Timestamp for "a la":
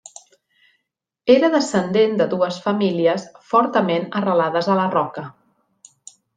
4.77-4.89